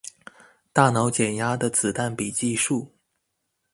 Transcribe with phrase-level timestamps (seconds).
[0.73, 2.87] 大腦減壓的子彈筆記術